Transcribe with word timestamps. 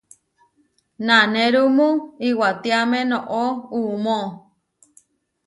Nanérumu 1.05 1.87
iwatiáme 2.29 2.99
noʼó 3.11 3.43
uʼmó. 3.79 4.17